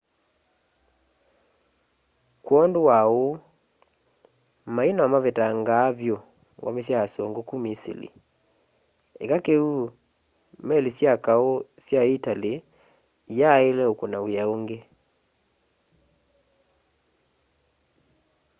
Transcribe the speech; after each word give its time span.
kwondu 2.45 2.79
wa 2.87 2.99
uu 3.17 3.33
mai 4.75 4.91
no 4.95 5.03
mavetangaa 5.13 5.87
vyu 5.99 6.15
ngome 6.57 6.81
sya 6.87 6.97
asungu 7.05 7.39
ku 7.49 7.55
misili 7.63 8.09
eka 9.23 9.37
kiu 9.45 9.69
meli 10.67 10.89
sya 10.97 11.13
kau 11.25 11.47
sya 11.85 12.01
itali 12.15 12.53
iyaaile 13.33 13.83
ukuna 13.93 14.17
wia 14.25 14.43
ungi 14.55 14.79